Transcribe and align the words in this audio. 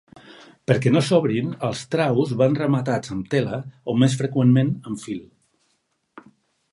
Perquè 0.69 0.91
no 0.95 1.01
s'obrin, 1.09 1.51
els 1.67 1.83
traus 1.95 2.33
van 2.39 2.57
rematats 2.61 3.13
amb 3.17 3.29
tela 3.35 3.59
o 3.93 3.95
més 4.05 4.15
freqüentment 4.23 4.73
amb 4.93 5.03
fil. 5.05 5.21